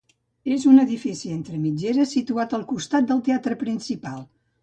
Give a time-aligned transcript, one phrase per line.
[0.53, 4.27] És un edifici entre mitgeres situat al costat del Teatre Principal.